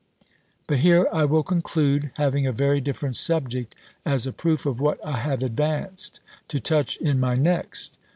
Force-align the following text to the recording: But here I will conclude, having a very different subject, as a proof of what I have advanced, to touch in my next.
But 0.65 0.79
here 0.79 1.07
I 1.13 1.25
will 1.25 1.43
conclude, 1.43 2.09
having 2.15 2.47
a 2.47 2.51
very 2.51 2.81
different 2.81 3.15
subject, 3.15 3.75
as 4.03 4.25
a 4.25 4.33
proof 4.33 4.65
of 4.65 4.79
what 4.79 4.99
I 5.05 5.17
have 5.19 5.43
advanced, 5.43 6.21
to 6.47 6.59
touch 6.59 6.97
in 6.97 7.19
my 7.19 7.35
next. 7.35 7.99